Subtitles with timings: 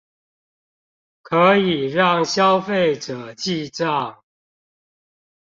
[1.21, 4.21] 可以讓消費者記帳